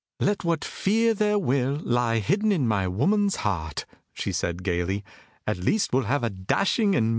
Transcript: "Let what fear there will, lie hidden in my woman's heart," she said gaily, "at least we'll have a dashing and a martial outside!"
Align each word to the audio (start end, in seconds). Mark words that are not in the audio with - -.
"Let 0.19 0.43
what 0.43 0.65
fear 0.65 1.13
there 1.13 1.37
will, 1.37 1.75
lie 1.75 2.17
hidden 2.21 2.51
in 2.51 2.67
my 2.67 2.87
woman's 2.87 3.35
heart," 3.45 3.85
she 4.11 4.31
said 4.31 4.63
gaily, 4.63 5.03
"at 5.45 5.57
least 5.57 5.93
we'll 5.93 6.05
have 6.09 6.23
a 6.23 6.29
dashing 6.31 6.95
and 6.95 6.97
a 6.97 7.01
martial 7.03 7.05
outside!" 7.05 7.09